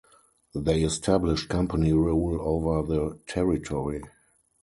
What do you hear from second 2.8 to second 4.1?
the territory.